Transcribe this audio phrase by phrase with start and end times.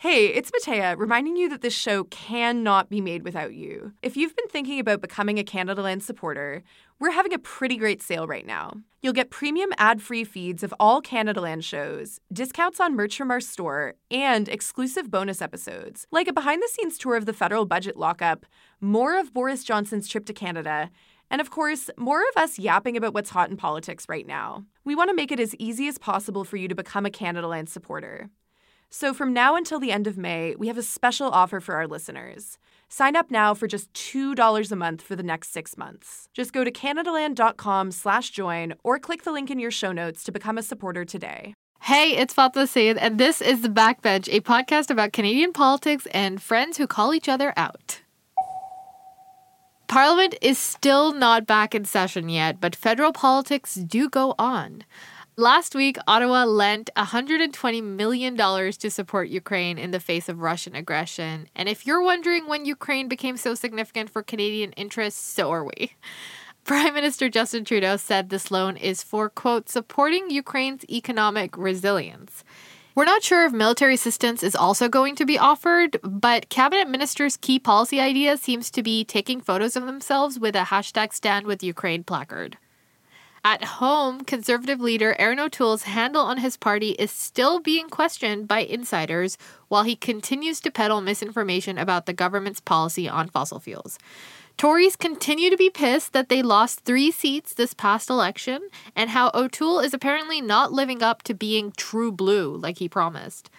[0.00, 3.94] Hey, it's Mattea, reminding you that this show cannot be made without you.
[4.00, 6.62] If you've been thinking about becoming a Canadaland supporter,
[7.00, 8.74] we're having a pretty great sale right now.
[9.02, 13.40] You'll get premium ad free feeds of all Canadaland shows, discounts on merch from our
[13.40, 17.96] store, and exclusive bonus episodes, like a behind the scenes tour of the federal budget
[17.96, 18.46] lockup,
[18.80, 20.90] more of Boris Johnson's trip to Canada,
[21.28, 24.64] and of course, more of us yapping about what's hot in politics right now.
[24.84, 27.68] We want to make it as easy as possible for you to become a Canadaland
[27.68, 28.30] supporter.
[28.90, 31.86] So, from now until the end of May, we have a special offer for our
[31.86, 32.56] listeners.
[32.88, 36.26] Sign up now for just $2 a month for the next six months.
[36.32, 40.32] Just go to CanadaLand.com slash join or click the link in your show notes to
[40.32, 41.52] become a supporter today.
[41.82, 46.40] Hey, it's Fatma Syed, and this is The Backbench, a podcast about Canadian politics and
[46.40, 48.00] friends who call each other out.
[49.86, 54.84] Parliament is still not back in session yet, but federal politics do go on.
[55.38, 61.46] Last week, Ottawa lent $120 million to support Ukraine in the face of Russian aggression.
[61.54, 65.92] And if you're wondering when Ukraine became so significant for Canadian interests, so are we.
[66.64, 72.42] Prime Minister Justin Trudeau said this loan is for, quote, supporting Ukraine's economic resilience.
[72.96, 77.36] We're not sure if military assistance is also going to be offered, but cabinet ministers'
[77.36, 81.62] key policy idea seems to be taking photos of themselves with a hashtag stand with
[81.62, 82.58] Ukraine placard.
[83.44, 88.60] At home, Conservative leader Erin O'Toole's handle on his party is still being questioned by
[88.60, 89.38] insiders
[89.68, 93.98] while he continues to peddle misinformation about the government's policy on fossil fuels.
[94.56, 99.30] Tories continue to be pissed that they lost three seats this past election and how
[99.32, 103.50] O'Toole is apparently not living up to being true blue like he promised.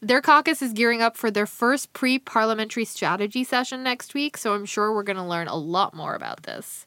[0.00, 4.54] Their caucus is gearing up for their first pre parliamentary strategy session next week, so
[4.54, 6.86] I'm sure we're going to learn a lot more about this.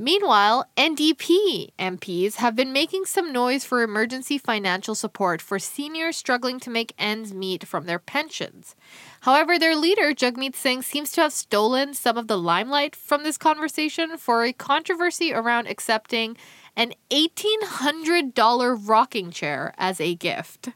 [0.00, 6.58] Meanwhile, NDP MPs have been making some noise for emergency financial support for seniors struggling
[6.60, 8.74] to make ends meet from their pensions.
[9.20, 13.36] However, their leader, Jagmeet Singh, seems to have stolen some of the limelight from this
[13.36, 16.38] conversation for a controversy around accepting
[16.74, 20.70] an $1,800 rocking chair as a gift.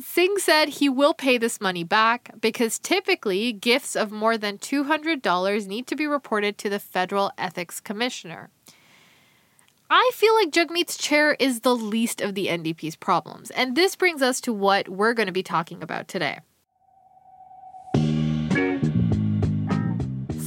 [0.00, 5.66] Singh said he will pay this money back because typically gifts of more than $200
[5.66, 8.50] need to be reported to the Federal Ethics Commissioner.
[9.90, 14.22] I feel like Jagmeet's chair is the least of the NDP's problems, and this brings
[14.22, 16.38] us to what we're going to be talking about today.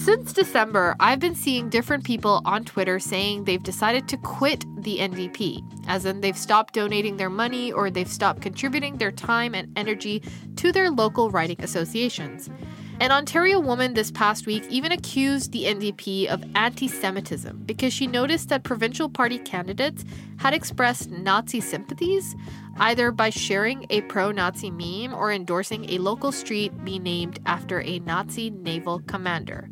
[0.06, 5.00] Since December, I've been seeing different people on Twitter saying they've decided to quit the
[5.00, 9.76] NDP, as in they've stopped donating their money or they've stopped contributing their time and
[9.76, 10.22] energy
[10.58, 12.52] to their local riding associations.
[13.00, 18.06] An Ontario woman this past week even accused the NDP of anti Semitism because she
[18.06, 20.06] noticed that provincial party candidates
[20.38, 22.36] had expressed Nazi sympathies,
[22.78, 27.82] either by sharing a pro Nazi meme or endorsing a local street be named after
[27.82, 29.68] a Nazi naval commander.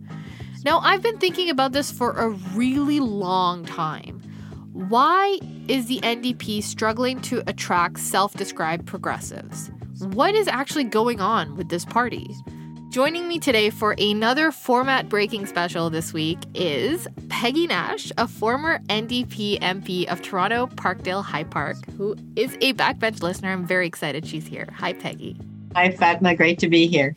[0.66, 4.22] Now, I've been thinking about this for a really long time.
[4.72, 5.38] Why
[5.68, 9.70] is the NDP struggling to attract self described progressives?
[10.00, 12.34] What is actually going on with this party?
[12.90, 18.80] Joining me today for another format breaking special this week is Peggy Nash, a former
[18.88, 23.52] NDP MP of Toronto Parkdale High Park, who is a backbench listener.
[23.52, 24.70] I'm very excited she's here.
[24.78, 25.40] Hi, Peggy.
[25.76, 26.36] Hi, Fatma.
[26.36, 27.16] Great to be here.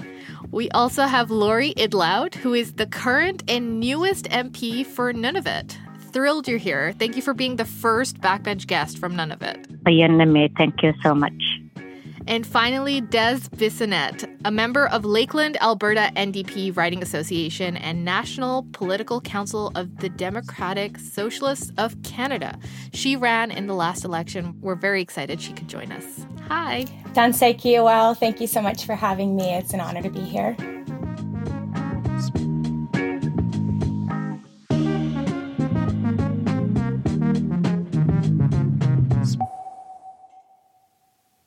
[0.50, 5.76] We also have Lori Idlout, who is the current and newest MP for Nunavut.
[6.12, 6.94] Thrilled you're here.
[6.98, 9.66] Thank you for being the first backbench guest from Nunavut.
[9.84, 11.60] Yaname, thank you so much.
[12.26, 19.20] And finally, Des Bisonnette, a member of Lakeland, Alberta NDP Riding Association and National Political
[19.20, 22.58] Council of the Democratic Socialists of Canada.
[22.92, 24.56] She ran in the last election.
[24.60, 26.26] We're very excited she could join us.
[26.48, 26.86] Hi.
[27.12, 29.54] Dansei Kiowel, thank you so much for having me.
[29.54, 30.56] It's an honor to be here.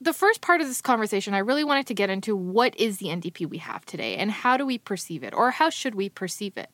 [0.10, 3.10] The first part of this conversation, I really wanted to get into what is the
[3.10, 6.58] NDP we have today and how do we perceive it or how should we perceive
[6.58, 6.72] it?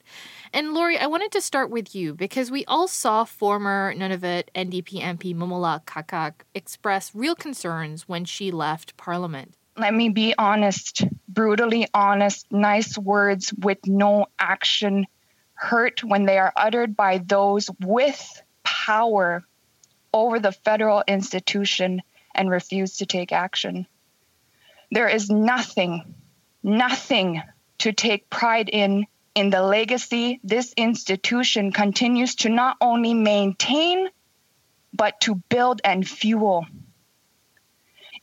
[0.54, 5.02] And Lori, I wanted to start with you because we all saw former Nunavut NDP
[5.02, 9.54] MP Mumilaaq Qaqqaq express real concerns when she left Parliament.
[9.76, 15.08] Let me be honest, brutally honest, nice words with no action
[15.56, 19.44] hurt when they are uttered by those with power
[20.14, 22.02] over the federal institution
[22.36, 23.88] and refuse to take action.
[24.92, 26.16] There is nothing,
[26.64, 27.42] nothing
[27.80, 34.08] to take pride in in the legacy this institution continues to not only maintain,
[34.94, 36.66] but to build and fuel.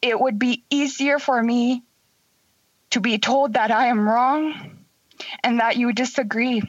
[0.00, 1.82] It would be easier for me
[2.90, 4.78] to be told that I am wrong
[5.44, 6.62] and that you disagree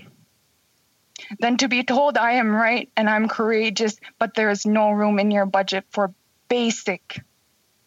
[1.39, 5.19] than to be told I am right and I'm courageous, but there is no room
[5.19, 6.13] in your budget for
[6.49, 7.21] basic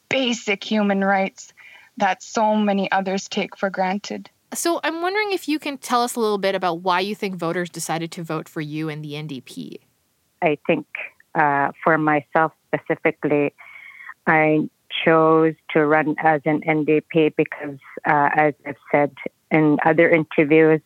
[0.09, 1.53] basic human rights
[1.97, 4.31] that so many others take for granted.
[4.55, 7.37] So I'm wondering if you can tell us a little bit about why you think
[7.37, 9.79] voters decided to vote for you and the NDP.
[10.43, 10.87] I think
[11.35, 13.53] uh, for myself specifically,
[14.27, 14.69] I
[15.05, 19.13] chose to run as an NDP because, uh, as I've said
[19.51, 20.81] in other interviews,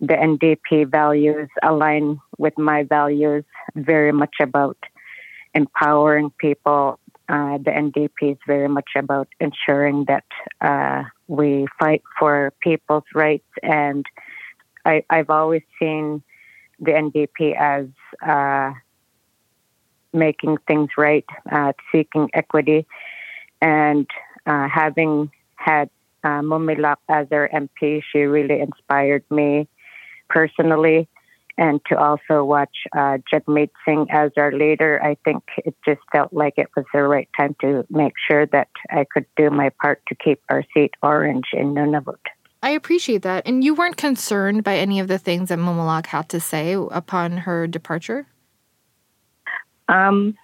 [0.00, 4.76] the NDP values align with my values very much about
[5.54, 10.24] empowering people uh, the NDP is very much about ensuring that
[10.60, 13.48] uh, we fight for people's rights.
[13.62, 14.06] And
[14.84, 16.22] I, have always seen
[16.78, 17.86] the NDP as
[18.26, 18.72] uh,
[20.12, 22.86] making things right, uh, seeking equity,
[23.60, 24.06] and
[24.46, 25.90] uh, having had
[26.22, 29.68] uh, Mumilaaq as our MP, she really inspired me
[30.28, 31.08] personally
[31.58, 36.32] and to also watch uh, Jagmeet Singh as our leader, I think it just felt
[36.32, 40.02] like it was the right time to make sure that I could do my part
[40.08, 42.18] to keep our seat orange in Nunavut.
[42.62, 43.46] I appreciate that.
[43.46, 47.38] And you weren't concerned by any of the things that Mumilaaq had to say upon
[47.38, 48.26] her departure?
[49.88, 50.36] Um,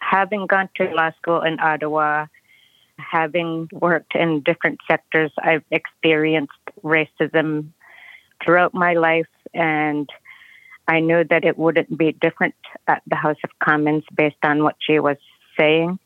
[0.00, 2.26] having gone to law school in Ottawa,
[2.98, 6.52] having worked in different sectors, I've experienced
[6.84, 7.70] racism
[8.44, 10.08] throughout my life and
[10.88, 12.54] I knew that it wouldn't be different
[12.86, 15.16] at the House of Commons based on what she was
[15.58, 15.98] saying.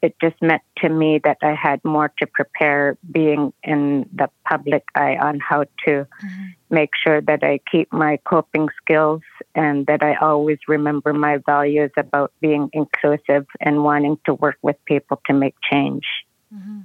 [0.00, 4.84] It just meant to me that I had more to prepare being in the public
[4.96, 6.46] eye on how to mm-hmm.
[6.70, 9.22] make sure that I keep my coping skills
[9.54, 14.76] and that I always remember my values about being inclusive and wanting to work with
[14.86, 16.04] people to make change.
[16.52, 16.80] Mm-hmm.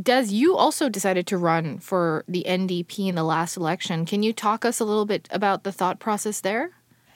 [0.00, 4.04] Des, you also decided to run for the NDP in the last election.
[4.04, 6.72] Can you talk us a little bit about the thought process there?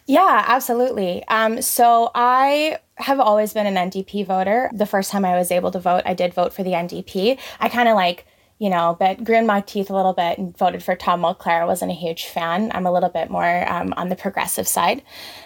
[0.07, 1.23] Yeah, absolutely.
[1.29, 4.71] Um, so I have always been an NDP voter.
[4.73, 7.39] The first time I was able to vote, I did vote for the NDP.
[7.61, 8.27] I kind of like
[8.59, 11.63] you know, but grinned my teeth a little bit and voted for Tom Mulcair.
[11.63, 12.71] I wasn't a huge fan.
[12.75, 15.03] I'm a little bit more um, on the progressive side.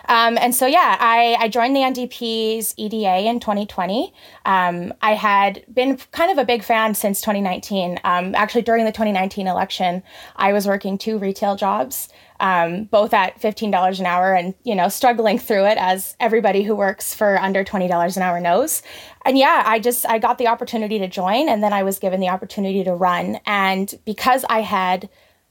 [0.08, 4.14] Um, and so, yeah, I, I joined the NDP's EDA in 2020.
[4.46, 8.00] Um, I had been kind of a big fan since 2019.
[8.02, 10.02] Um, actually, during the 2019 election,
[10.36, 12.08] I was working two retail jobs
[12.42, 16.74] um, both at $15 an hour and, you know, struggling through it as everybody who
[16.74, 18.82] works for under $20 an hour knows.
[19.24, 22.18] And yeah, I just, I got the opportunity to join and then I was given
[22.18, 23.38] the opportunity to run.
[23.46, 25.08] And because I had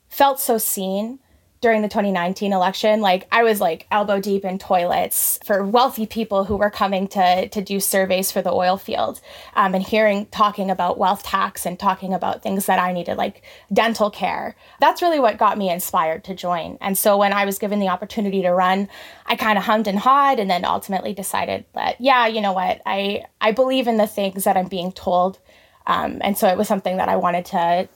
[0.10, 1.20] felt so seen,
[1.62, 6.44] during the 2019 election like i was like elbow deep in toilets for wealthy people
[6.44, 9.22] who were coming to to do surveys for the oil field
[9.56, 13.44] um, and hearing talking about wealth tax and talking about things that i needed like
[13.72, 14.56] dental care.
[14.80, 16.78] That's really what got me inspired to join.
[16.82, 18.90] And so when i was given the opportunity to run
[19.26, 22.82] i kind of hummed and hawed and then ultimately decided that yeah you know what?
[22.86, 25.40] I i believe in the things that i'm being told
[25.88, 27.88] um, and so it was something that i wanted to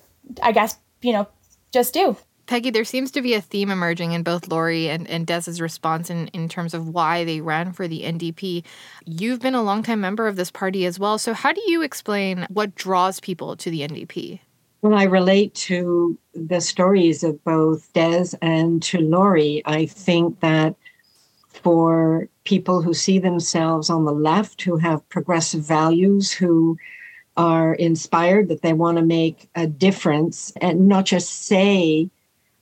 [0.41, 1.27] i guess you know
[1.71, 2.15] just do
[2.47, 6.09] Peggy, there seems to be a theme emerging in both Lori and, and Des's response
[6.09, 8.63] in, in terms of why they ran for the NDP.
[9.05, 11.17] You've been a longtime member of this party as well.
[11.17, 14.39] So, how do you explain what draws people to the NDP?
[14.81, 20.75] When I relate to the stories of both Des and to Lori, I think that
[21.47, 26.77] for people who see themselves on the left, who have progressive values, who
[27.37, 32.09] are inspired that they want to make a difference and not just say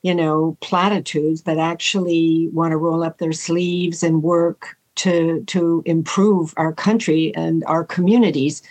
[0.03, 5.81] you know, platitudes, but actually want to roll up their sleeves and work to to
[5.85, 8.61] improve our country and our communities.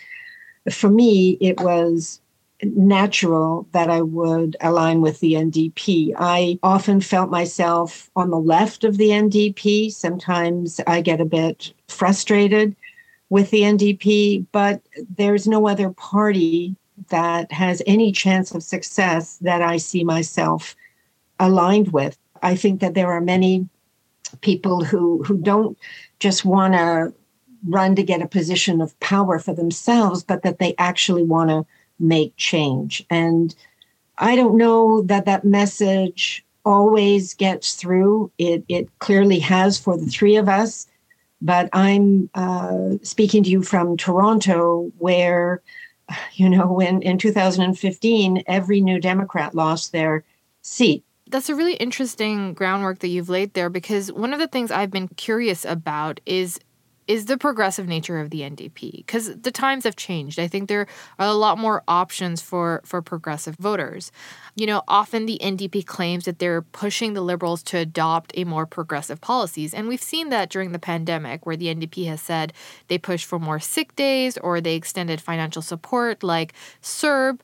[0.71, 2.21] For me, it was
[2.63, 6.13] natural that I would align with the NDP.
[6.17, 9.91] I often felt myself on the left of the NDP.
[9.91, 12.75] Sometimes I get a bit frustrated
[13.29, 14.81] with the NDP, but
[15.17, 16.75] there's no other party
[17.09, 20.75] that has any chance of success that I see myself
[21.43, 22.17] aligned with.
[22.41, 23.67] I think that there are many
[24.41, 25.77] people who who don't
[26.19, 27.13] just want to
[27.67, 31.65] run to get a position of power for themselves, but that they actually want to
[31.99, 33.05] make change.
[33.09, 33.55] And
[34.17, 38.31] I don't know that that message always gets through.
[38.37, 40.87] It it clearly has for the three of us,
[41.41, 45.61] but I'm uh, speaking to you from Toronto, where
[46.33, 50.23] you know when in 2015 every new Democrat lost their
[50.61, 54.69] seat that's a really interesting groundwork that you've laid there because one of the things
[54.69, 56.59] I've been curious about is
[57.07, 60.39] is the progressive nature of the NDP because the times have changed.
[60.39, 60.87] I think there
[61.19, 64.11] are a lot more options for for progressive voters.
[64.55, 68.65] You know, often the NDP claims that they're pushing the liberals to adopt a more
[68.65, 72.53] progressive policies, and we've seen that during the pandemic where the NDP has said
[72.87, 77.39] they push for more sick days or they extended financial support like CERB.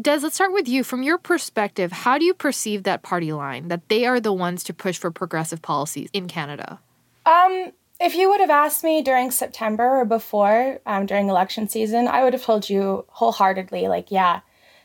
[0.00, 0.82] Des, let's start with you.
[0.82, 4.64] From your perspective, how do you perceive that party line that they are the ones
[4.64, 6.80] to push for progressive policies in Canada?
[7.26, 12.08] Um if you would have asked me during September or before, um, during election season,
[12.08, 14.40] I would have told you wholeheartedly, like, yeah,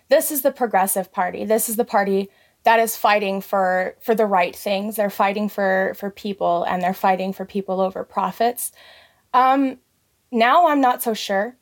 [0.10, 1.46] this is the progressive party.
[1.46, 2.30] This is the party
[2.64, 4.96] that is fighting for for the right things.
[4.96, 8.72] They're fighting for for people, and they're fighting for people over profits.
[9.34, 9.78] Um,
[10.32, 11.56] now I'm not so sure.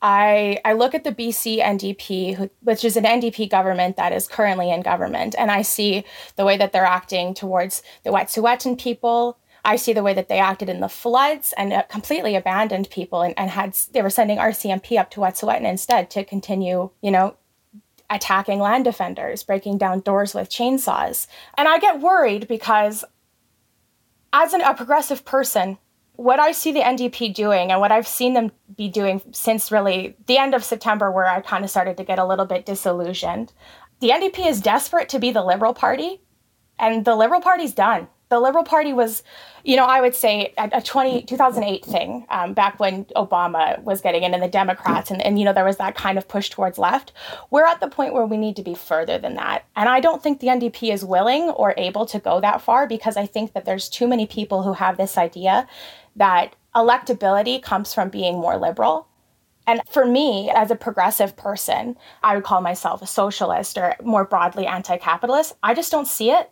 [0.00, 4.70] I I look at the BC NDP, which is an NDP government that is currently
[4.70, 6.04] in government, and I see
[6.36, 10.38] the way that they're acting towards the Wet'suwet'en people, I see the way that they
[10.38, 14.38] acted in the floods and uh, completely abandoned people and, and had they were sending
[14.38, 17.36] RCMP up to Wet'suwet'en instead to continue, you know,
[18.10, 21.26] attacking land defenders, breaking down doors with chainsaws.
[21.56, 23.04] And I get worried because
[24.32, 25.78] as an, a progressive person,
[26.16, 30.16] what I see the NDP doing and what I've seen them be doing since really
[30.26, 33.52] the end of September, where I kind of started to get a little bit disillusioned,
[34.00, 36.20] the NDP is desperate to be the Liberal Party,
[36.78, 39.22] and the Liberal Party's done the Liberal Party was,
[39.62, 44.00] you know, I would say a, a 20, 2008 thing um, back when Obama was
[44.00, 46.50] getting in and the Democrats, and, and, you know, there was that kind of push
[46.50, 47.12] towards left.
[47.50, 49.66] We're at the point where we need to be further than that.
[49.76, 53.16] And I don't think the NDP is willing or able to go that far because
[53.16, 55.68] I think that there's too many people who have this idea
[56.16, 59.06] that electability comes from being more liberal.
[59.64, 64.24] And for me, as a progressive person, I would call myself a socialist or more
[64.24, 65.54] broadly anti capitalist.
[65.62, 66.50] I just don't see it.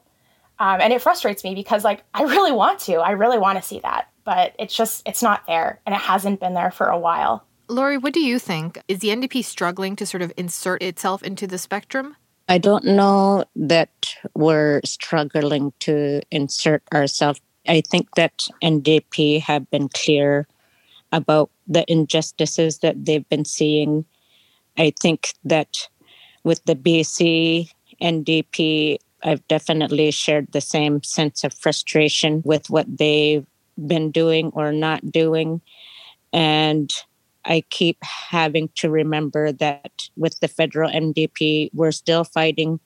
[0.62, 2.95] Um, and it frustrates me because like I really want to.
[2.99, 6.38] I really want to see that, but it's just it's not there and it hasn't
[6.38, 7.45] been there for a while.
[7.69, 8.81] Lori, what do you think?
[8.87, 12.14] Is the NDP struggling to sort of insert itself into the spectrum?
[12.49, 17.40] I don't know that we're struggling to insert ourselves.
[17.66, 20.47] I think that NDP have been clear
[21.11, 24.04] about the injustices that they've been seeing.
[24.78, 25.88] I think that
[26.45, 27.69] with the BC
[28.00, 33.47] NDP, I've definitely shared the same sense of frustration with what they've
[33.87, 35.61] been doing or not doing.
[36.33, 36.91] And
[37.45, 42.81] I keep having to remember that with the federal NDP, we're still fighting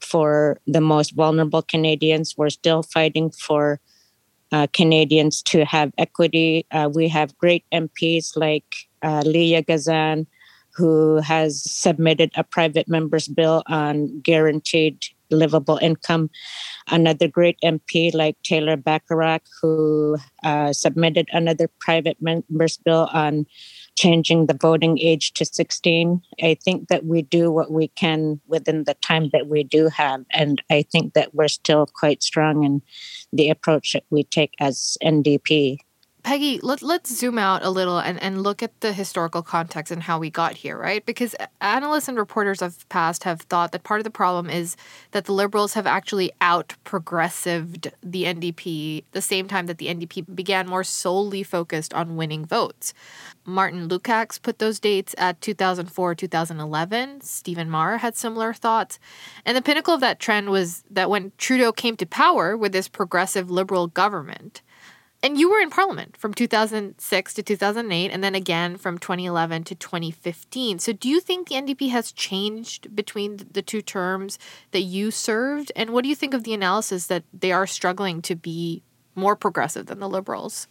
[0.00, 2.34] for the most vulnerable Canadians.
[2.36, 3.80] We're still fighting for
[4.52, 6.66] uh, Canadians to have equity.
[6.70, 10.26] Uh, we have great MPs like uh, Leah Gazan,
[10.70, 16.30] who has submitted a private member's bill on guaranteed livable income.
[16.88, 23.46] Another great MP like Taylor Bachrach, who uh, submitted another private member's bill on
[23.96, 26.20] changing the voting age to 16.
[26.42, 30.24] I think that we do what we can within the time that we do have.
[30.30, 32.82] And I think that we're still quite strong in
[33.32, 35.78] the approach that we take as NDP.
[36.26, 40.02] Peggy, let, let's zoom out a little and, and look at the historical context and
[40.02, 41.06] how we got here, right?
[41.06, 44.76] Because analysts and reporters of past have thought that part of the problem is
[45.12, 50.34] that the Liberals have actually out progressived the NDP the same time that the NDP
[50.34, 52.92] began more solely focused on winning votes.
[53.44, 57.20] Martin Lukacs put those dates at 2004 2011.
[57.20, 58.98] Stephen Maher had similar thoughts.
[59.44, 62.88] And the pinnacle of that trend was that when Trudeau came to power with this
[62.88, 64.60] progressive liberal government,
[65.26, 69.74] and you were in parliament from 2006 to 2008 and then again from 2011 to
[69.74, 74.38] 2015 so do you think the ndp has changed between the two terms
[74.70, 75.72] that you served?
[75.76, 78.82] And what do you think of the analysis that they are struggling to be
[79.14, 80.68] more progressive than the liberals?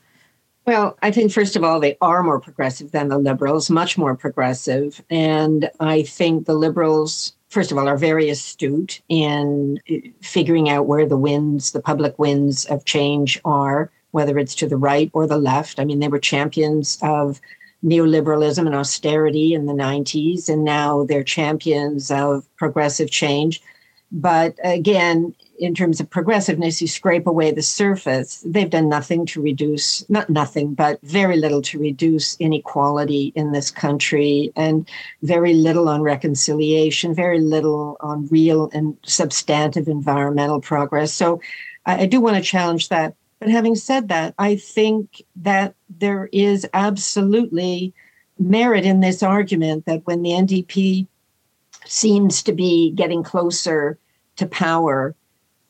[0.65, 4.15] Well, I think, first of all, they are more progressive than the liberals, much more
[4.15, 5.03] progressive.
[5.11, 10.87] And I think the liberals, first of all, are very astute in uh, figuring out
[10.87, 15.27] where the winds, the public winds of change are whether it's to the right or
[15.27, 15.77] the left.
[15.77, 17.41] I mean, they were champions of
[17.83, 23.61] neoliberalism and austerity in the 90s, and now they're champions of progressive change.
[24.13, 28.41] But again, in terms of progressiveness, you scrape away the surface.
[28.45, 33.69] They've done nothing to reduce, not nothing, but very little to reduce inequality in this
[33.69, 34.89] country, and
[35.23, 41.13] very little on reconciliation, very little on real and substantive environmental progress.
[41.13, 41.41] So
[41.85, 43.13] I, I do want to challenge that.
[43.39, 47.93] But having said that, I think that there is absolutely
[48.39, 51.07] merit in this argument that when the NDP
[51.85, 53.97] seems to be getting closer
[54.37, 55.15] to power,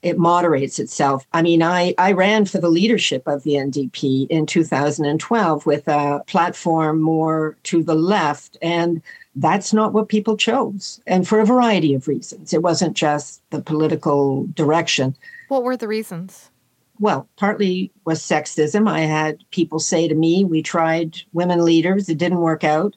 [0.01, 1.25] it moderates itself.
[1.33, 6.21] I mean, I, I ran for the leadership of the NDP in 2012 with a
[6.27, 9.01] platform more to the left, and
[9.35, 11.01] that's not what people chose.
[11.07, 12.53] And for a variety of reasons.
[12.53, 15.15] It wasn't just the political direction.
[15.47, 16.51] What were the reasons?
[16.99, 18.89] Well, partly was sexism.
[18.89, 22.95] I had people say to me, we tried women leaders, it didn't work out.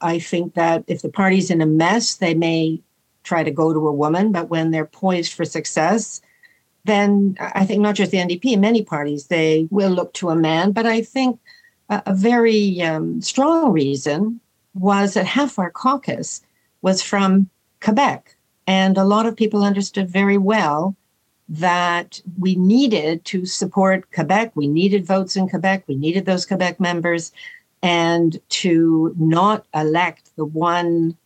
[0.00, 2.82] I think that if the party's in a mess, they may
[3.24, 6.20] try to go to a woman, but when they're poised for success,
[6.84, 10.72] then I think not just the NDP, many parties, they will look to a man.
[10.72, 11.38] But I think
[11.88, 14.40] a, a very um, strong reason
[14.74, 16.40] was that half our caucus
[16.82, 17.50] was from
[17.80, 18.36] Quebec.
[18.66, 20.96] And a lot of people understood very well
[21.48, 24.52] that we needed to support Quebec.
[24.54, 25.84] We needed votes in Quebec.
[25.86, 27.32] We needed those Quebec members.
[27.82, 31.16] And to not elect the one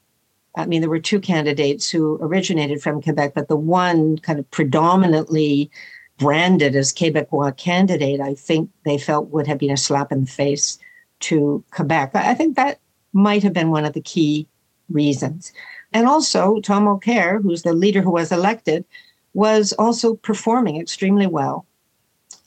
[0.55, 4.51] I mean, there were two candidates who originated from Quebec, but the one kind of
[4.51, 5.71] predominantly
[6.19, 10.31] branded as Quebecois candidate, I think they felt would have been a slap in the
[10.31, 10.79] face
[11.21, 12.15] to Quebec.
[12.15, 12.81] I think that
[13.13, 14.47] might have been one of the key
[14.91, 15.53] reasons.
[15.93, 18.85] And also, Tom Mulcair, who's the leader who was elected,
[19.35, 21.67] was also performing extremely well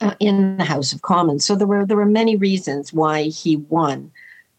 [0.02, 1.46] uh, in the House of Commons.
[1.46, 4.12] So there were there were many reasons why he won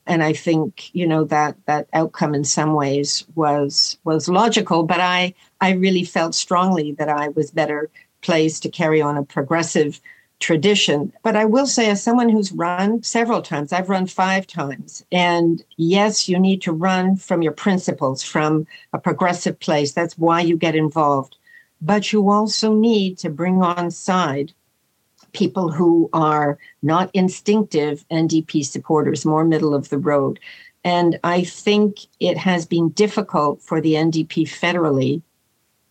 [0.06, 4.85] and I think you know that that outcome in some ways was was logical.
[4.85, 7.90] But I I really felt strongly that I was better
[8.23, 10.00] placed to carry on a progressive
[10.38, 11.12] tradition.
[11.23, 15.62] But I will say, as someone who's run several times, I've run five times, and
[15.76, 19.92] yes, you need to run from your principles, from a progressive place.
[19.92, 21.37] That's why you get involved.
[21.80, 24.53] But you also need to bring on side
[25.33, 30.40] people who are not instinctive NDP supporters, more middle of the road.
[30.83, 35.22] And I think it has been difficult for the NDP federally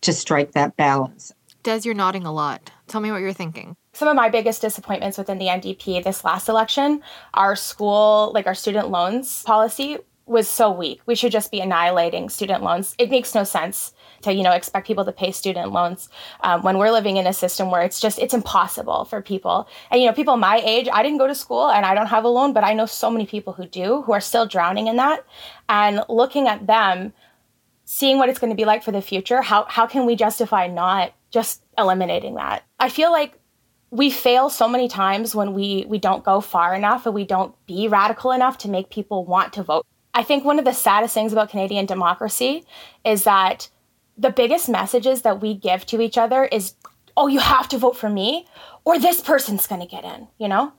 [0.00, 1.32] to strike that balance.
[1.62, 2.70] Des, you're nodding a lot.
[2.86, 3.76] Tell me what you're thinking.
[3.92, 7.02] Some of my biggest disappointments within the NDP this last election,
[7.34, 11.00] our school, like our student loans policy was so weak.
[11.06, 12.94] We should just be annihilating student loans.
[12.98, 16.08] It makes no sense to you know expect people to pay student loans
[16.40, 20.00] um, when we're living in a system where it's just it's impossible for people and
[20.00, 22.28] you know people my age i didn't go to school and i don't have a
[22.28, 25.24] loan but i know so many people who do who are still drowning in that
[25.68, 27.12] and looking at them
[27.84, 30.66] seeing what it's going to be like for the future how how can we justify
[30.66, 33.38] not just eliminating that i feel like
[33.90, 37.54] we fail so many times when we we don't go far enough and we don't
[37.66, 39.86] be radical enough to make people want to vote
[40.16, 42.64] I think one of the saddest things about Canadian democracy
[43.04, 43.68] is that
[44.16, 46.72] the biggest messages that we give to each other is,
[47.18, 48.46] oh, you have to vote for me
[48.86, 50.72] or this person's going to get in, you know?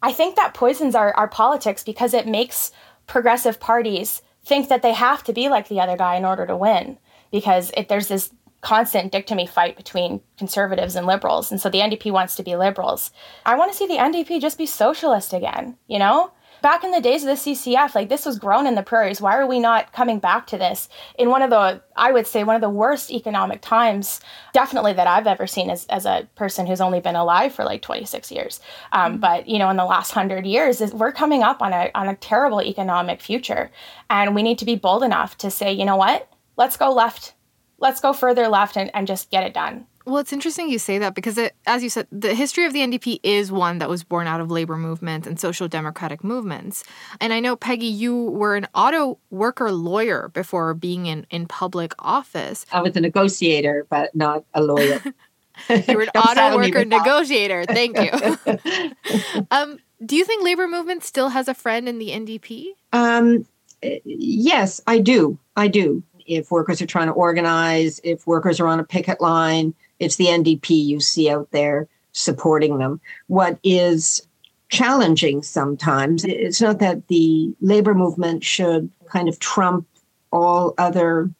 [0.00, 2.70] I think that poisons our, our politics because it makes
[3.08, 6.56] progressive parties think that they have to be like the other guy in order to
[6.56, 6.96] win
[7.32, 8.30] because it, there's this
[8.60, 11.50] constant dichotomy fight between conservatives and liberals.
[11.50, 13.10] And so the NDP wants to be liberals.
[13.44, 16.30] I want to see the NDP just be socialist again, you know?
[16.64, 19.20] Back in the days of the CCF, like this was grown in the prairies.
[19.20, 22.42] Why are we not coming back to this in one of the, I would say,
[22.42, 24.22] one of the worst economic times,
[24.54, 27.82] definitely that I've ever seen as, as a person who's only been alive for like
[27.82, 28.60] 26 years.
[28.92, 29.20] Um, mm-hmm.
[29.20, 32.08] But, you know, in the last hundred years, is we're coming up on a, on
[32.08, 33.70] a terrible economic future.
[34.08, 37.34] And we need to be bold enough to say, you know what, let's go left.
[37.76, 39.86] Let's go further left and, and just get it done.
[40.06, 42.80] Well, it's interesting you say that because, it, as you said, the history of the
[42.80, 46.84] NDP is one that was born out of labor movement and social democratic movements.
[47.20, 51.94] And I know, Peggy, you were an auto worker lawyer before being in, in public
[51.98, 52.66] office.
[52.70, 55.00] I was a negotiator, but not a lawyer.
[55.70, 57.64] you were an auto worker negotiator.
[57.64, 58.38] Thank you.
[59.50, 62.66] um, do you think labor movement still has a friend in the NDP?
[62.92, 63.46] Um,
[64.04, 65.38] yes, I do.
[65.56, 66.02] I do.
[66.26, 70.26] If workers are trying to organize, if workers are on a picket line, it's the
[70.26, 73.00] NDP you see out there supporting them.
[73.26, 74.26] What is
[74.68, 79.86] challenging sometimes, it's not that the labor movement should kind of trump
[80.32, 81.30] all other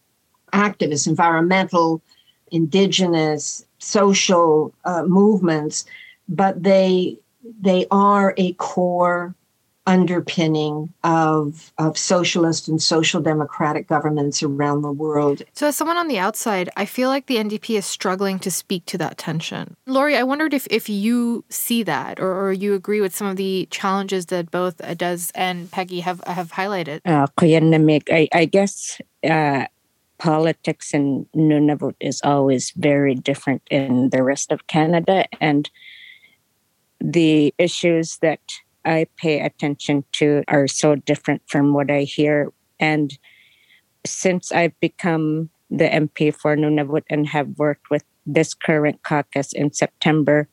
[0.53, 2.01] activists, environmental,
[2.53, 5.85] indigenous, social uh, movements,
[6.29, 7.19] but they
[7.61, 9.35] they are a core
[9.87, 15.43] underpinning of of socialist and social democratic governments around the world.
[15.53, 18.87] So as someone on the outside, I feel like the NDP is struggling to speak
[18.87, 19.77] to that tension.
[19.87, 23.37] Lori, I wondered if if you see that or, or you agree with some of
[23.37, 27.01] the challenges that both Des and Peggy have have highlighted.
[27.05, 27.27] Uh,
[28.11, 29.67] I, I guess uh,
[30.19, 35.71] politics in Nunavut is always very different in the rest of Canada and
[37.01, 38.41] the issues that
[38.85, 42.53] I pay attention to are so different from what I hear.
[42.79, 43.17] And
[44.07, 49.73] since I've become the MP for Nunavut and have worked with this current caucus in
[49.73, 50.49] September,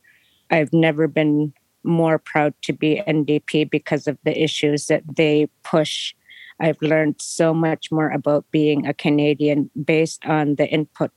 [0.49, 6.13] I've never been more proud to be NDP because of the issues that they push.
[6.59, 11.11] I've learned so much more about being a Canadian based on the input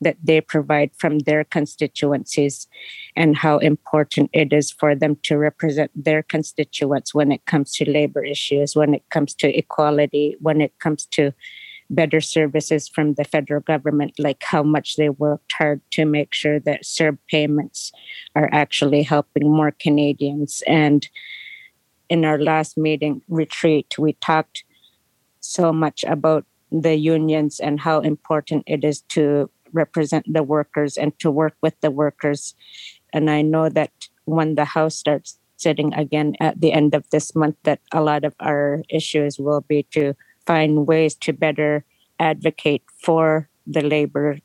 [0.00, 2.68] that they provide from their constituencies
[3.16, 7.90] and how important it is for them to represent their constituents when it comes to
[7.90, 11.32] labor issues, when it comes to equality, when it comes to
[11.90, 16.60] better services from the federal government, like how much they worked hard to make sure
[16.60, 17.92] that CERB payments
[18.36, 20.62] are actually helping more Canadians.
[20.66, 21.08] And
[22.08, 24.64] in our last meeting retreat, we talked
[25.40, 31.16] so much about the unions and how important it is to represent the workers and
[31.20, 32.54] to work with the workers.
[33.12, 33.90] And I know that
[34.24, 38.24] when the House starts sitting again at the end of this month, that a lot
[38.24, 40.14] of our issues will be to
[40.46, 41.84] find ways to better
[42.18, 44.38] advocate for the labor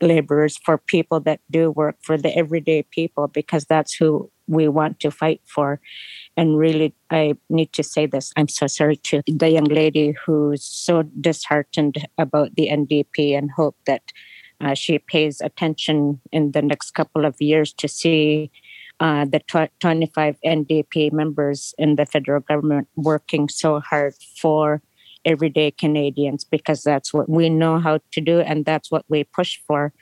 [0.00, 5.00] laborers for people that do work for the everyday people because that's who we want
[5.00, 5.80] to fight for
[6.36, 10.62] and really i need to say this i'm so sorry to the young lady who's
[10.62, 14.02] so disheartened about the ndp and hope that
[14.64, 18.50] uh, she pays attention in the next couple of years to see
[19.00, 24.80] uh, the tw- 25 NDP members in the federal government working so hard for
[25.24, 29.58] everyday Canadians because that's what we know how to do and that's what we push
[29.66, 29.92] for.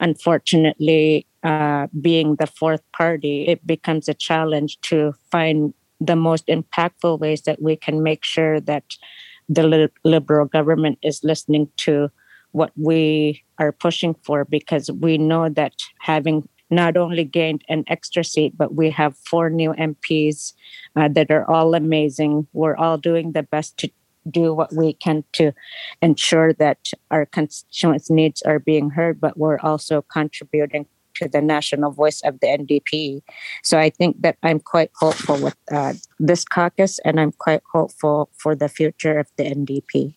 [0.00, 7.18] Unfortunately, uh, being the fourth party, it becomes a challenge to find the most impactful
[7.18, 8.84] ways that we can make sure that
[9.48, 12.10] the li- Liberal government is listening to
[12.56, 18.24] what we are pushing for because we know that having not only gained an extra
[18.24, 20.54] seat, but we have four new MPs
[20.96, 22.46] uh, that are all amazing.
[22.54, 23.90] We're all doing the best to
[24.30, 25.52] do what we can to
[26.00, 26.78] ensure that
[27.10, 32.40] our constituents' needs are being heard, but we're also contributing to the national voice of
[32.40, 33.20] the NDP.
[33.62, 38.30] So I think that I'm quite hopeful with uh, this caucus, and I'm quite hopeful
[38.32, 40.16] for the future of the NDP.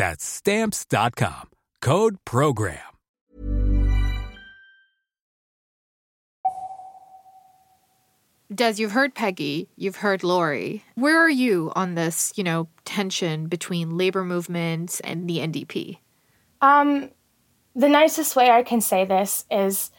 [0.00, 1.50] That's stamps.com.
[1.82, 2.78] Code program.
[8.52, 10.82] Des, you've heard Peggy, you've heard Lori.
[10.94, 15.98] Where are you on this, you know, tension between labor movements and the NDP?
[16.62, 17.10] Um,
[17.76, 19.90] the nicest way I can say this is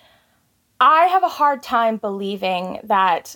[0.79, 3.35] I have a hard time believing that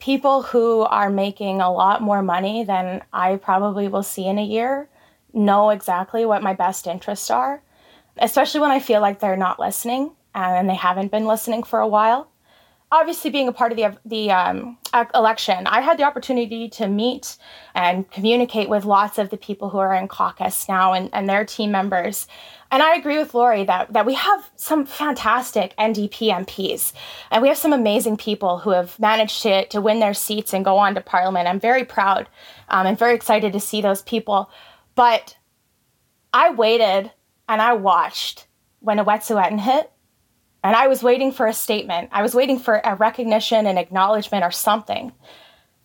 [0.00, 4.44] people who are making a lot more money than I probably will see in a
[4.44, 4.89] year
[5.32, 7.62] know exactly what my best interests are,
[8.18, 11.88] especially when I feel like they're not listening and they haven't been listening for a
[11.88, 12.28] while.
[12.92, 14.76] Obviously, being a part of the the um,
[15.14, 17.36] election, I had the opportunity to meet
[17.72, 21.44] and communicate with lots of the people who are in caucus now and, and their
[21.44, 22.26] team members.
[22.72, 26.92] And I agree with Lori that, that we have some fantastic NDP MPs
[27.30, 30.64] and we have some amazing people who have managed to, to win their seats and
[30.64, 31.48] go on to parliament.
[31.48, 32.28] I'm very proud
[32.68, 34.50] um, and very excited to see those people.
[35.00, 35.38] But
[36.30, 37.10] I waited
[37.48, 38.46] and I watched
[38.80, 39.90] when a Wet'suwet'en hit,
[40.62, 42.10] and I was waiting for a statement.
[42.12, 45.12] I was waiting for a recognition, an acknowledgement, or something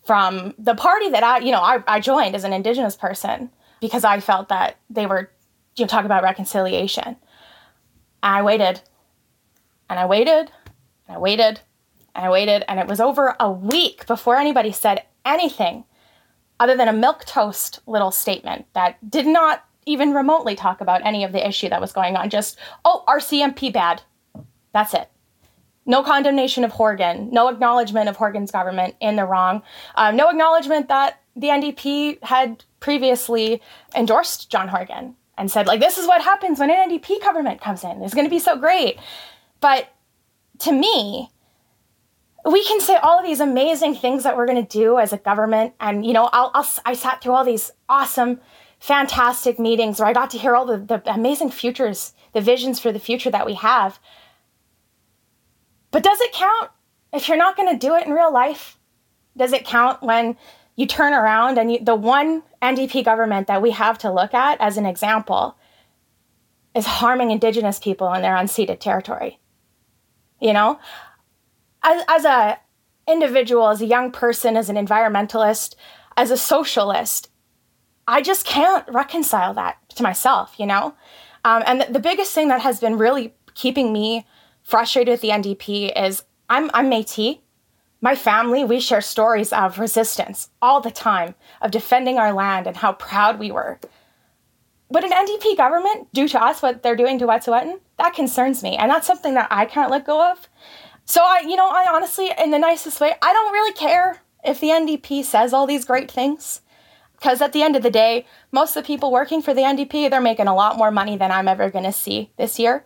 [0.04, 3.48] from the party that I, you know, I, I joined as an Indigenous person
[3.80, 5.30] because I felt that they were,
[5.76, 7.16] you know, talking about reconciliation.
[8.22, 8.82] And I waited
[9.88, 10.52] and I waited
[11.08, 11.60] and I waited
[12.14, 15.86] and I waited, and it was over a week before anybody said anything
[16.60, 21.22] other than a milk toast little statement that did not even remotely talk about any
[21.24, 22.28] of the issue that was going on.
[22.28, 24.02] Just, oh, RCMP bad.
[24.72, 25.08] That's it.
[25.86, 29.62] No condemnation of Horgan, no acknowledgement of Horgan's government in the wrong,
[29.94, 33.62] uh, no acknowledgement that the NDP had previously
[33.94, 37.84] endorsed John Horgan and said, like, this is what happens when an NDP government comes
[37.84, 38.02] in.
[38.02, 38.98] It's going to be so great.
[39.60, 39.88] But
[40.60, 41.30] to me,
[42.52, 45.18] we can say all of these amazing things that we're going to do as a
[45.18, 45.74] government.
[45.80, 48.40] And, you know, I'll, I'll, i sat through all these awesome,
[48.78, 52.92] fantastic meetings where I got to hear all the, the amazing futures, the visions for
[52.92, 53.98] the future that we have.
[55.90, 56.70] But does it count
[57.12, 58.78] if you're not going to do it in real life?
[59.36, 60.36] Does it count when
[60.76, 64.60] you turn around and you, the one NDP government that we have to look at
[64.60, 65.56] as an example
[66.74, 69.40] is harming Indigenous people in their unceded territory?
[70.40, 70.78] You know,
[71.86, 72.58] as, as a
[73.08, 75.76] individual, as a young person, as an environmentalist,
[76.16, 77.30] as a socialist,
[78.08, 80.94] I just can't reconcile that to myself, you know?
[81.44, 84.26] Um, and the, the biggest thing that has been really keeping me
[84.62, 87.36] frustrated with the NDP is I'm, I'm Metis.
[88.00, 92.76] My family, we share stories of resistance all the time, of defending our land and
[92.76, 93.80] how proud we were.
[94.90, 98.76] But an NDP government do to us what they're doing to Wet'suwet'en, that concerns me.
[98.76, 100.48] And that's something that I can't let go of.
[101.06, 104.60] So I, you know, I honestly, in the nicest way, I don't really care if
[104.60, 106.60] the NDP says all these great things.
[107.12, 110.10] Because at the end of the day, most of the people working for the NDP,
[110.10, 112.84] they're making a lot more money than I'm ever going to see this year.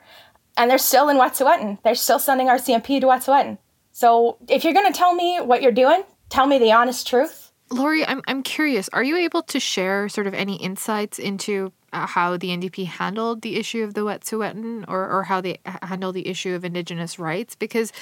[0.56, 1.82] And they're still in Wet'suwet'en.
[1.82, 3.58] They're still sending RCMP to Wet'suwet'en.
[3.90, 7.52] So if you're going to tell me what you're doing, tell me the honest truth.
[7.72, 8.88] Lori, I'm, I'm curious.
[8.92, 13.56] Are you able to share sort of any insights into how the NDP handled the
[13.56, 17.54] issue of the Wet'suwet'en or, or how they handle the issue of Indigenous rights?
[17.54, 17.92] Because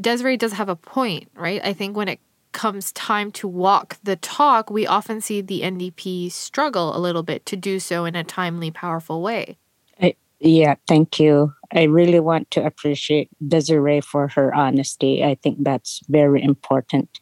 [0.00, 1.60] Desiree does have a point, right?
[1.64, 2.20] I think when it
[2.52, 7.46] comes time to walk the talk, we often see the NDP struggle a little bit
[7.46, 9.56] to do so in a timely, powerful way.
[10.00, 11.52] I, yeah, thank you.
[11.72, 15.24] I really want to appreciate Desiree for her honesty.
[15.24, 17.20] I think that's very important.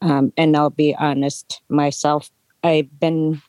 [0.00, 2.30] Um, and I'll be honest myself,
[2.62, 3.42] I've been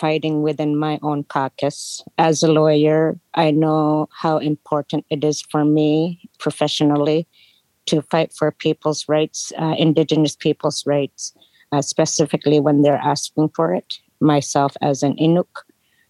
[0.00, 2.02] fighting within my own caucus.
[2.16, 7.28] As a lawyer, I know how important it is for me professionally
[7.86, 11.34] to fight for people's rights, uh, Indigenous people's rights,
[11.72, 13.98] uh, specifically when they're asking for it.
[14.20, 15.52] Myself, as an Inuk,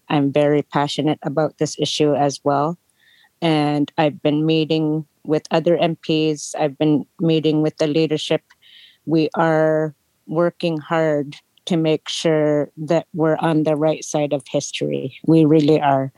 [0.09, 2.77] I'm very passionate about this issue as well.
[3.41, 8.41] And I've been meeting with other MPs, I've been meeting with the leadership.
[9.05, 9.93] We are
[10.27, 15.17] working hard to make sure that we're on the right side of history.
[15.27, 16.11] We really are.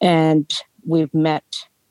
[0.00, 0.50] And
[0.84, 1.44] we've met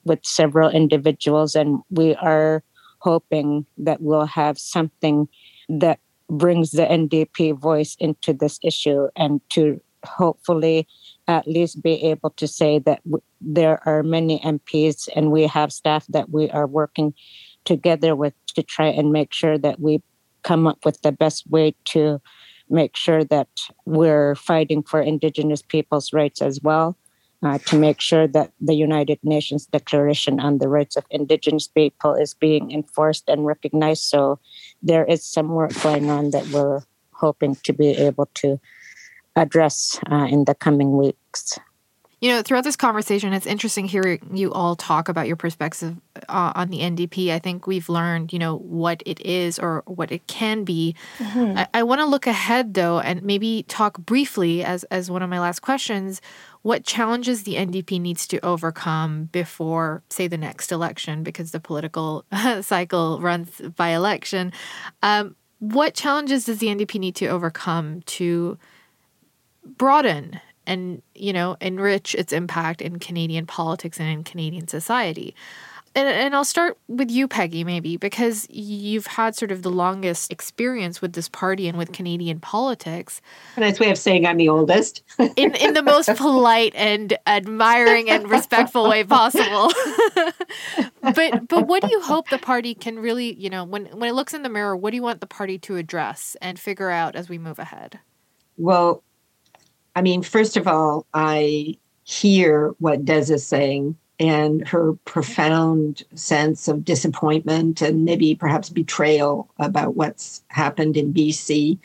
[0.03, 2.63] with several individuals, and we are
[2.99, 5.27] hoping that we'll have something
[5.69, 10.87] that brings the NDP voice into this issue and to hopefully
[11.27, 15.71] at least be able to say that w- there are many MPs and we have
[15.71, 17.13] staff that we are working
[17.63, 20.01] together with to try and make sure that we
[20.43, 22.21] come up with the best way to
[22.69, 23.49] make sure that
[23.86, 26.97] we're fighting for Indigenous people's rights as well
[27.43, 32.15] uh, to make sure that the United Nations Declaration on the Rights of Indigenous People
[32.15, 34.04] is being enforced and recognized.
[34.04, 34.39] So
[34.82, 38.60] there is some work going on that we're hoping to be able to
[39.36, 41.60] address uh, in the coming weeks.
[42.25, 45.95] You know, throughout this conversation, it's interesting hearing you all talk about your perspective
[46.27, 47.29] uh, on the NDP.
[47.29, 50.95] I think we've learned, you know, what it is or what it can be.
[51.19, 51.59] Mm-hmm.
[51.59, 55.29] I, I want to look ahead, though, and maybe talk briefly as as one of
[55.29, 56.19] my last questions.
[56.63, 62.25] What challenges the NDP needs to overcome before, say, the next election, because the political
[62.61, 64.51] cycle runs by election.
[65.03, 68.57] Um, what challenges does the NDP need to overcome to
[69.77, 75.36] broaden and you know enrich its impact in Canadian politics and in Canadian society.
[75.97, 80.30] And, and I'll start with you, Peggy, maybe because you've had sort of the longest
[80.30, 83.21] experience with this party and with Canadian politics.
[83.58, 85.04] Nice way of saying I'm the oldest.
[85.38, 89.71] in in the most polite and admiring and respectful way possible.
[91.01, 94.13] but but what do you hope the party can really, you know, when when it
[94.13, 97.15] looks in the mirror, what do you want the party to address and figure out
[97.15, 97.99] as we move ahead?
[98.58, 99.01] Well,
[99.95, 106.67] I mean, first of all, I hear what Des is saying and her profound sense
[106.67, 111.79] of disappointment and maybe perhaps betrayal about what's happened in BC.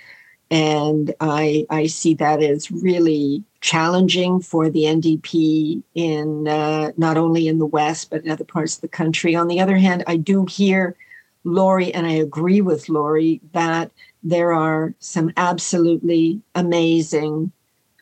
[0.51, 7.46] And I, I see that as really challenging for the NDP in uh, not only
[7.46, 9.35] in the West, but in other parts of the country.
[9.35, 10.96] On the other hand, I do hear
[11.44, 13.90] Lori, and I agree with Lori, that
[14.23, 17.53] there are some absolutely amazing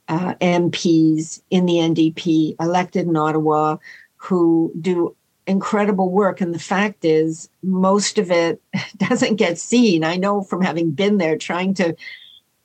[0.09, 3.77] uh, MPs in the NDP elected in Ottawa
[4.17, 5.15] who do
[5.47, 6.41] incredible work.
[6.41, 8.61] And the fact is, most of it
[8.97, 10.05] doesn't get seen.
[10.05, 11.97] I know from having been there trying to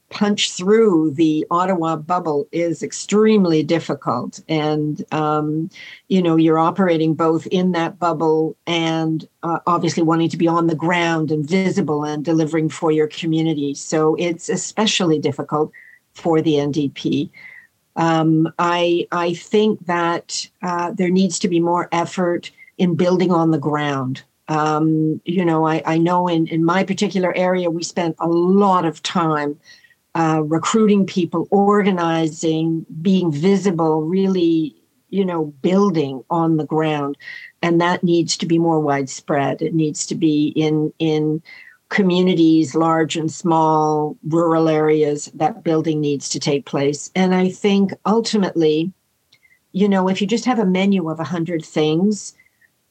[0.10, 4.42] punch through the Ottawa bubble is extremely difficult.
[4.48, 5.72] And, um,
[6.08, 10.68] you know, you're operating both in that bubble and uh, obviously wanting to be on
[10.68, 13.74] the ground and visible and delivering for your community.
[13.74, 15.72] So it's especially difficult
[16.14, 17.30] for the NDP.
[17.96, 23.52] Um, I I think that uh, there needs to be more effort in building on
[23.52, 24.24] the ground.
[24.48, 28.86] Um, you know, I, I know in in my particular area we spent a lot
[28.86, 29.60] of time
[30.16, 34.76] uh, recruiting people, organizing, being visible, really,
[35.10, 37.18] you know, building on the ground,
[37.62, 39.62] and that needs to be more widespread.
[39.62, 41.42] It needs to be in in
[41.94, 47.12] communities, large and small, rural areas, that building needs to take place.
[47.16, 48.92] And I think ultimately,
[49.74, 52.34] you know, if you just have a menu of 100 things,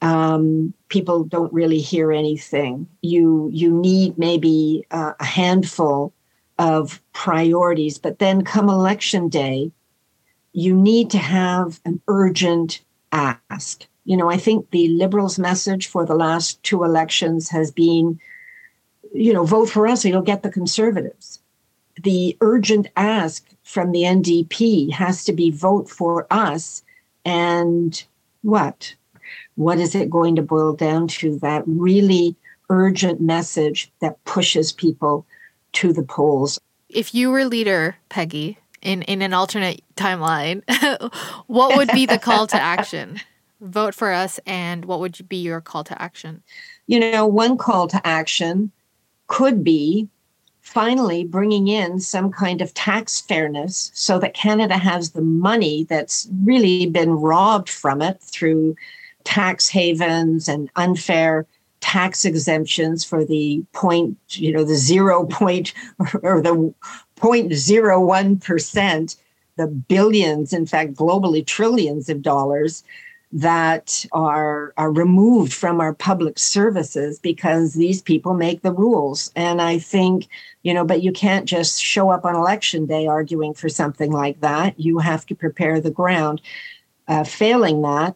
[0.03, 2.87] um, people don't really hear anything.
[3.03, 6.13] You you need maybe uh, a handful
[6.59, 9.73] of priorities, but then come election day,
[10.53, 13.87] you need to have an urgent ask.
[14.05, 18.21] You know, I think the Liberals' message for the last two elections has been
[19.15, 21.41] you know, vote for us or you'll get the conservatives.
[22.03, 26.83] The urgent ask from the NDP has to be vote for us.
[27.25, 28.03] And
[28.43, 28.95] what?
[29.57, 31.39] What is it going to boil down to?
[31.39, 32.35] That really
[32.71, 35.27] urgent message that pushes people
[35.73, 36.59] to the polls.
[36.89, 40.63] If you were leader, Peggy, in, in an alternate timeline,
[41.47, 43.21] what would be the call to action?
[43.61, 46.43] Vote for us, and what would be your call to action?
[46.89, 48.73] You know, one call to action
[49.33, 50.09] could be
[50.61, 56.29] finally bringing in some kind of tax fairness so that Canada has the money that's
[56.45, 58.77] really been robbed from it through
[59.25, 61.47] tax havens and unfair
[61.81, 65.73] tax exemptions for the point, you know, the zero point
[66.23, 66.75] or the
[67.17, 69.17] 0.01%,
[69.57, 72.85] the billions, in fact, globally trillions of dollars
[73.33, 79.33] that are are removed from our public services because these people make the rules.
[79.35, 80.29] And i think
[80.63, 84.41] you know but you can't just show up on election day arguing for something like
[84.41, 84.79] that.
[84.79, 86.41] You have to prepare the ground.
[87.09, 88.15] Uh, failing that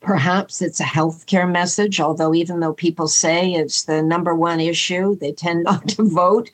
[0.00, 5.14] perhaps it's a healthcare message although even though people say it's the number one issue
[5.16, 6.50] they tend not to vote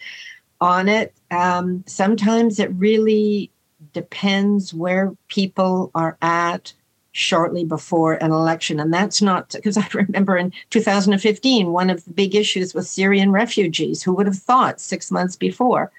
[0.61, 1.15] on it.
[1.31, 3.51] Um, sometimes it really
[3.93, 6.73] depends where people are at
[7.13, 8.79] shortly before an election.
[8.79, 13.33] And that's not because I remember in 2015, one of the big issues was Syrian
[13.33, 14.03] refugees.
[14.03, 15.91] Who would have thought six months before?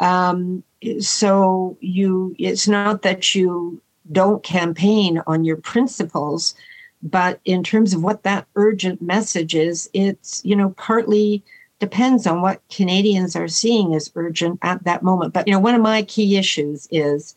[0.00, 0.64] Um,
[1.00, 6.54] so you, it's not that you don't campaign on your principles,
[7.02, 11.42] but in terms of what that urgent message is, it's you know partly
[11.78, 15.32] depends on what Canadians are seeing as urgent at that moment.
[15.32, 17.34] But you know, one of my key issues is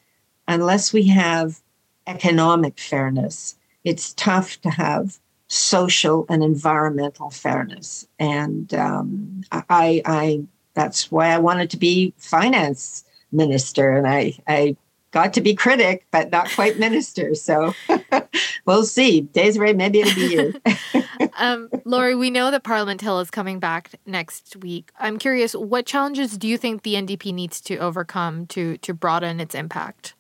[0.48, 1.60] unless we have
[2.08, 3.56] economic fairness.
[3.84, 11.38] It's tough to have social and environmental fairness, and um, I, I that's why I
[11.38, 14.76] wanted to be finance minister, and I, I
[15.12, 17.34] got to be critic, but not quite minister.
[17.36, 17.74] So
[18.66, 19.22] we'll see.
[19.22, 21.10] Desiree, maybe it'll be you.
[21.38, 24.92] um, Lori, we know that Parliament Hill is coming back next week.
[25.00, 29.40] I'm curious, what challenges do you think the NDP needs to overcome to to broaden
[29.40, 30.14] its impact?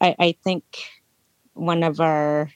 [0.00, 0.64] I, I think
[1.58, 2.50] one of our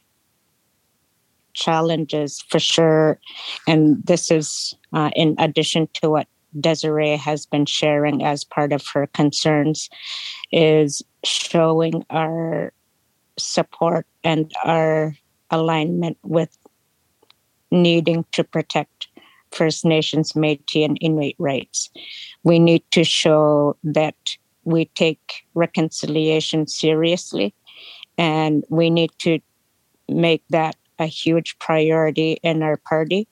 [1.55, 3.19] challenges for sure.
[3.67, 8.87] And this is uh, in addition to what Desiree has been sharing as part of
[8.93, 9.89] her concerns,
[10.51, 12.73] is showing our
[13.39, 15.15] support and our
[15.51, 16.57] alignment with
[17.71, 19.09] needing to protect
[19.51, 21.91] First Nations, Metis, and Inuit rights.
[22.43, 24.17] We need to show that
[24.65, 27.55] we take reconciliation seriously
[28.19, 29.39] and we need to
[30.09, 33.27] make that a huge priority in our party.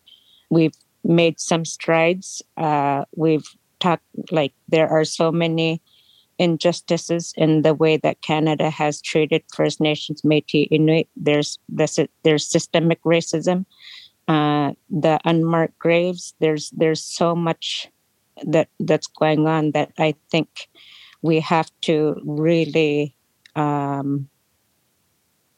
[0.51, 0.75] We've
[1.05, 2.43] made some strides.
[2.57, 3.47] Uh, we've
[3.79, 5.81] talked like there are so many
[6.39, 11.09] injustices in the way that Canada has treated First Nations, Métis, Inuit.
[11.17, 13.67] There's this, there's systemic racism,
[14.27, 16.35] uh, the unmarked graves.
[16.41, 17.89] There's there's so much
[18.43, 20.49] that that's going on that I think
[21.23, 23.15] we have to really
[23.55, 24.29] um,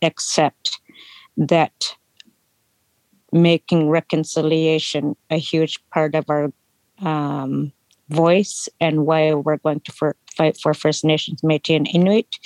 [0.03, 0.79] accept
[1.37, 1.97] that
[3.33, 6.53] making reconciliation a huge part of our
[7.01, 7.73] um,
[8.11, 12.37] voice and why we're going to for, fight for First Nations, Métis, and Inuit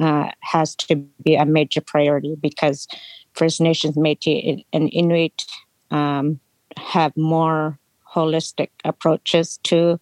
[0.00, 2.88] uh, has to be a major priority because
[3.34, 5.44] First Nations, Métis, and Inuit
[5.90, 6.40] um,
[6.76, 7.78] have more
[8.14, 10.00] holistic approaches to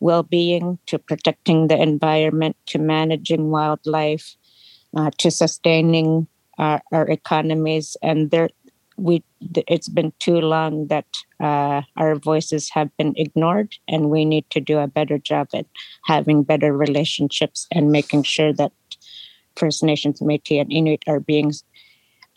[0.00, 4.36] well-being, to protecting the environment, to managing wildlife,
[4.96, 6.26] uh, to sustaining
[6.58, 8.48] our, our economies, and there
[8.96, 9.22] we
[9.68, 11.06] it's been too long that
[11.40, 15.66] uh, our voices have been ignored and we need to do a better job at
[16.04, 18.72] having better relationships and making sure that
[19.56, 21.52] first nations métis and inuit are being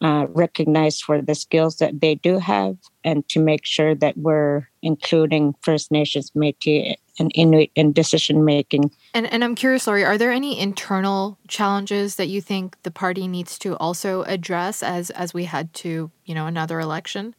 [0.01, 4.67] uh, recognized for the skills that they do have and to make sure that we're
[4.81, 8.91] including First Nations, Métis, and Inuit in decision making.
[9.13, 13.27] And, and I'm curious, Lori, are there any internal challenges that you think the party
[13.27, 17.35] needs to also address as as we head to you know another election?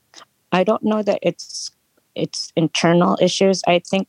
[0.50, 1.70] I don't know that it's
[2.14, 3.62] it's internal issues.
[3.66, 4.08] I think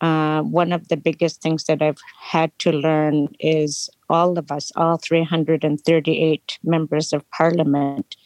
[0.00, 4.70] uh, one of the biggest things that I've had to learn is all of us,
[4.76, 8.16] all 338 members of parliament,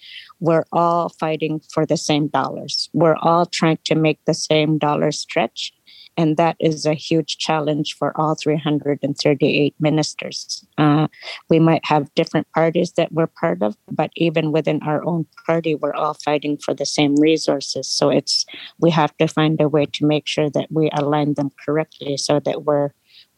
[0.41, 2.91] we're all fighting for the same dollars.
[2.93, 5.73] We're all trying to make the same dollar stretch.
[6.17, 10.65] And that is a huge challenge for all 338 ministers.
[10.77, 11.09] Uh,
[11.49, 15.75] we might have different parties that we're part of, but even within our own party,
[15.75, 17.89] we're all fighting for the same resources.
[17.89, 18.45] So it's
[18.79, 22.41] we have to find a way to make sure that we align them correctly so
[22.41, 22.91] that we're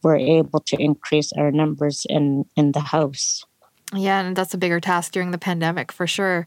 [0.03, 3.45] we're able to increase our numbers in in the house.
[3.95, 6.47] Yeah, and that's a bigger task during the pandemic for sure.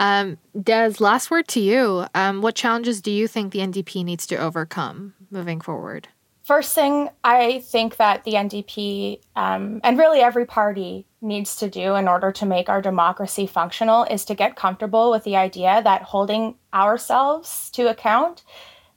[0.00, 2.06] Um, Des, last word to you.
[2.14, 6.08] Um, what challenges do you think the NDP needs to overcome moving forward?
[6.42, 11.94] First thing, I think that the NDP um, and really every party needs to do
[11.94, 16.02] in order to make our democracy functional is to get comfortable with the idea that
[16.02, 18.44] holding ourselves to account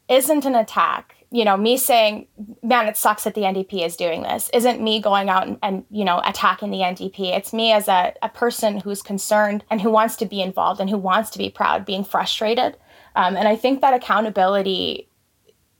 [0.07, 2.27] isn't an attack you know, me saying,
[2.61, 5.85] man, it sucks that the NDP is doing this isn't me going out and, and
[5.89, 7.35] you know, attacking the NDP.
[7.35, 10.89] It's me as a, a person who's concerned and who wants to be involved and
[10.89, 12.75] who wants to be proud, being frustrated.
[13.15, 15.07] Um, and I think that accountability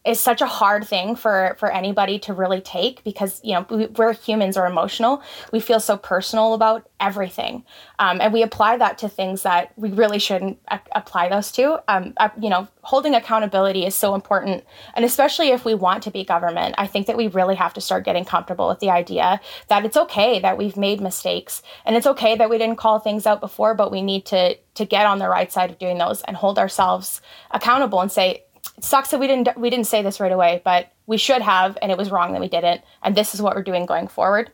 [0.04, 3.88] is such a hard thing for for anybody to really take because you know we,
[4.04, 5.22] are humans are emotional.
[5.52, 7.64] We feel so personal about everything.
[8.00, 11.82] Um, and we apply that to things that we really shouldn't a- apply those to.
[11.88, 14.64] Um, uh, you know holding accountability is so important.
[14.96, 17.82] And especially if we want to be government i think that we really have to
[17.82, 21.62] start getting comfortable with the idea that it's okay that we've made mistakes.
[21.86, 24.86] And it's okay that we didn't call things out before but we need to to
[24.86, 27.22] get on the right side of doing those and hold ourselves
[27.52, 28.46] accountable and say
[28.82, 31.92] sucks that we didn't we didn't say this right away, but we should have, and
[31.92, 32.82] it was wrong that we didn't.
[33.04, 34.52] And this is what we're doing going forward.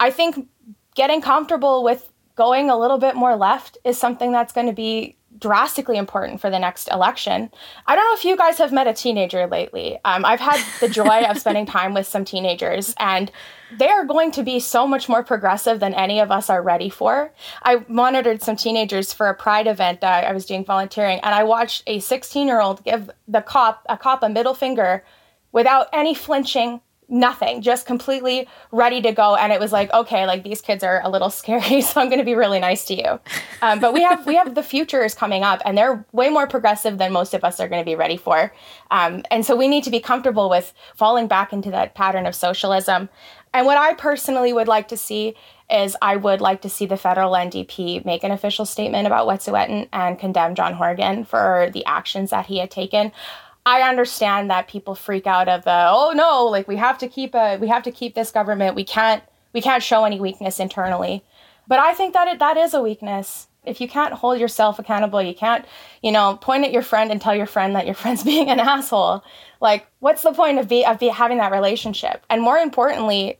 [0.00, 0.48] I think
[0.94, 5.17] getting comfortable with going a little bit more left is something that's going to be
[5.38, 7.50] drastically important for the next election.
[7.86, 9.98] I don't know if you guys have met a teenager lately.
[10.04, 13.30] Um, I've had the joy of spending time with some teenagers, and
[13.76, 16.88] they are going to be so much more progressive than any of us are ready
[16.88, 17.32] for.
[17.62, 21.44] I monitored some teenagers for a pride event that I was doing volunteering, and I
[21.44, 25.04] watched a 16 year old give the cop a cop a middle finger
[25.52, 29.34] without any flinching nothing, just completely ready to go.
[29.34, 32.18] And it was like, okay, like these kids are a little scary, so I'm going
[32.18, 33.20] to be really nice to you.
[33.62, 36.98] Um, but we have we have the futures coming up, and they're way more progressive
[36.98, 38.52] than most of us are going to be ready for.
[38.90, 42.34] Um, and so we need to be comfortable with falling back into that pattern of
[42.34, 43.08] socialism.
[43.54, 45.34] And what I personally would like to see
[45.70, 49.88] is I would like to see the federal NDP make an official statement about Wet'suwet'en
[49.92, 53.12] and condemn John Horgan for the actions that he had taken.
[53.68, 57.34] I understand that people freak out of the oh no, like we have to keep
[57.34, 58.74] a we have to keep this government.
[58.74, 61.22] We can't we can't show any weakness internally.
[61.66, 63.46] But I think that it, that is a weakness.
[63.66, 65.66] If you can't hold yourself accountable, you can't,
[66.02, 68.58] you know, point at your friend and tell your friend that your friend's being an
[68.58, 69.22] asshole.
[69.60, 72.24] Like, what's the point of be of be having that relationship?
[72.30, 73.38] And more importantly,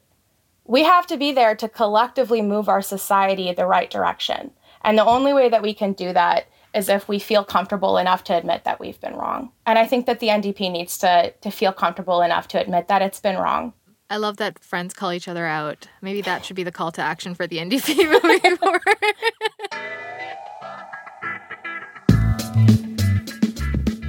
[0.67, 4.51] we have to be there to collectively move our society the right direction.
[4.83, 6.49] And the only way that we can do that
[6.79, 9.51] is if we feel comfortable enough to admit that we've been wrong.
[9.67, 13.03] And I think that the NDP needs to to feel comfortable enough to admit that
[13.03, 13.75] it's been wrong.
[14.11, 15.87] I love that friends call each other out.
[16.01, 18.83] Maybe that should be the call to action for the NDP moving forward.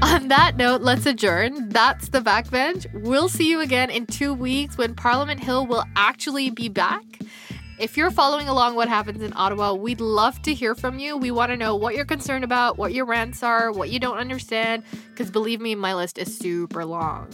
[0.01, 1.67] On that note, let's adjourn.
[1.67, 2.87] That's the backbench.
[3.03, 7.03] We'll see you again in two weeks when Parliament Hill will actually be back.
[7.79, 11.15] If you're following along what happens in Ottawa, we'd love to hear from you.
[11.15, 14.17] We want to know what you're concerned about, what your rants are, what you don't
[14.17, 17.29] understand, because believe me, my list is super long.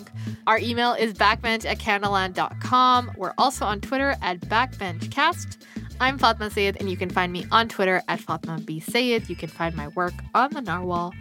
[0.46, 3.14] Our email is backbench at canadaland.com.
[3.18, 5.64] We're also on Twitter at backbenchcast.
[6.00, 8.80] I'm Fatima Syed, and you can find me on Twitter at Fatima B.
[8.80, 9.28] Syed.
[9.28, 11.12] You can find my work on the Narwhal.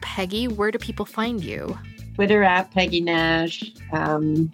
[0.00, 1.76] Peggy, where do people find you?
[2.14, 3.72] Twitter at Peggy Nash.
[3.92, 4.50] Um,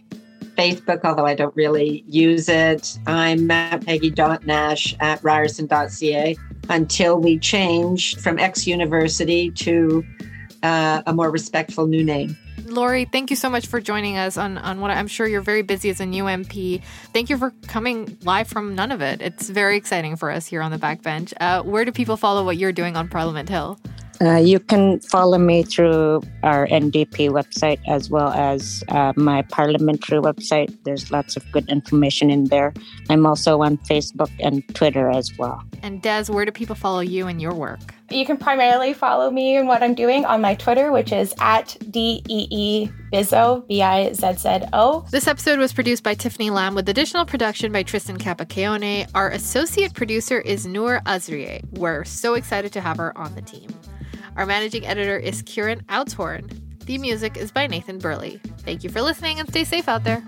[0.57, 2.99] Facebook, although I don't really use it.
[3.07, 6.37] I'm at peggy.nash at ryerson.ca
[6.69, 10.05] until we change from X University to
[10.63, 12.37] uh, a more respectful new name.
[12.65, 15.63] Lori, thank you so much for joining us on, on what I'm sure you're very
[15.63, 16.83] busy as a new MP.
[17.13, 19.21] Thank you for coming live from Nunavut.
[19.21, 21.33] It's very exciting for us here on the backbench.
[21.41, 23.79] Uh, where do people follow what you're doing on Parliament Hill?
[24.21, 30.21] Uh, you can follow me through our NDP website as well as uh, my parliamentary
[30.21, 30.77] website.
[30.85, 32.73] There's lots of good information in there.
[33.11, 35.63] I'm also on Facebook and Twitter as well.
[35.83, 37.81] And Des, where do people follow you and your work?
[38.11, 41.77] You can primarily follow me and what I'm doing on my Twitter, which is at
[41.91, 45.05] DEE Bizzo, B I Z Z O.
[45.11, 49.11] This episode was produced by Tiffany Lamb with additional production by Tristan Capacione.
[49.15, 51.65] Our associate producer is Noor Azrieh.
[51.73, 53.71] We're so excited to have her on the team.
[54.37, 56.61] Our managing editor is Kieran Oudshoorn.
[56.85, 58.39] The music is by Nathan Burley.
[58.59, 60.23] Thank you for listening and stay safe out there.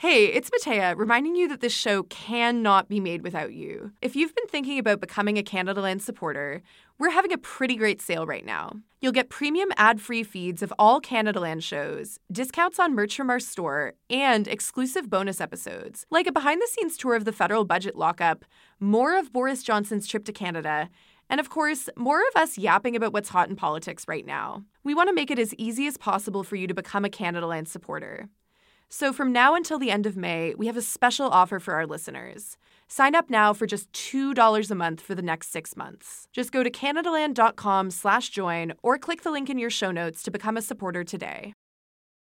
[0.00, 3.90] Hey, it's Mattea, reminding you that this show cannot be made without you.
[4.00, 6.62] If you've been thinking about becoming a Canadaland supporter,
[7.00, 8.74] we're having a pretty great sale right now.
[9.00, 13.40] You'll get premium ad free feeds of all Canadaland shows, discounts on merch from our
[13.40, 17.96] store, and exclusive bonus episodes, like a behind the scenes tour of the federal budget
[17.96, 18.44] lockup,
[18.78, 20.90] more of Boris Johnson's trip to Canada,
[21.28, 24.62] and of course, more of us yapping about what's hot in politics right now.
[24.84, 27.66] We want to make it as easy as possible for you to become a Canadaland
[27.66, 28.28] supporter.
[28.90, 31.86] So, from now until the end of May, we have a special offer for our
[31.86, 32.56] listeners.
[32.88, 36.26] Sign up now for just $2 a month for the next six months.
[36.32, 40.30] Just go to CanadaLand.com slash join or click the link in your show notes to
[40.30, 41.52] become a supporter today.